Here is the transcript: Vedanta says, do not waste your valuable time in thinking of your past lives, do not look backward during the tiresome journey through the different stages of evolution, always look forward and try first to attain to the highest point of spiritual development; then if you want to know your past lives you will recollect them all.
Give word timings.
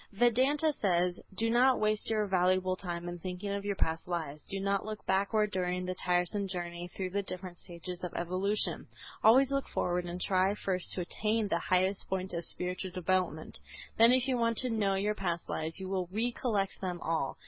Vedanta 0.13 0.73
says, 0.73 1.19
do 1.37 1.47
not 1.47 1.79
waste 1.79 2.09
your 2.09 2.25
valuable 2.25 2.75
time 2.75 3.07
in 3.07 3.19
thinking 3.19 3.51
of 3.51 3.63
your 3.63 3.75
past 3.75 4.07
lives, 4.07 4.43
do 4.49 4.59
not 4.59 4.83
look 4.83 5.05
backward 5.05 5.51
during 5.51 5.85
the 5.85 5.93
tiresome 5.93 6.47
journey 6.47 6.87
through 6.97 7.11
the 7.11 7.21
different 7.21 7.55
stages 7.59 8.03
of 8.03 8.11
evolution, 8.15 8.87
always 9.23 9.51
look 9.51 9.67
forward 9.67 10.05
and 10.05 10.19
try 10.19 10.55
first 10.55 10.91
to 10.93 11.01
attain 11.01 11.45
to 11.45 11.49
the 11.49 11.59
highest 11.59 12.09
point 12.09 12.33
of 12.33 12.43
spiritual 12.45 12.89
development; 12.89 13.59
then 13.99 14.11
if 14.11 14.27
you 14.27 14.37
want 14.39 14.57
to 14.57 14.71
know 14.71 14.95
your 14.95 15.13
past 15.13 15.47
lives 15.47 15.79
you 15.79 15.87
will 15.87 16.09
recollect 16.11 16.81
them 16.81 16.99
all. 17.01 17.37